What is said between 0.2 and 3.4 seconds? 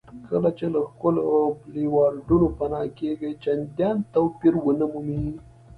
کله چې له ښکلو بولیوارډونو پناه کېږئ